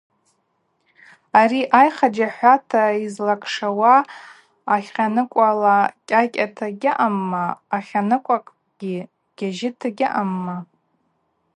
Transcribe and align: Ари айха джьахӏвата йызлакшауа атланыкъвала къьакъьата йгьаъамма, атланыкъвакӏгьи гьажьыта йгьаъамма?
Ари 1.39 1.61
айха 1.79 2.07
джьахӏвата 2.13 2.81
йызлакшауа 3.01 3.95
атланыкъвала 4.73 5.75
къьакъьата 6.07 6.65
йгьаъамма, 6.71 7.43
атланыкъвакӏгьи 7.75 8.97
гьажьыта 9.37 9.87
йгьаъамма? 9.91 10.57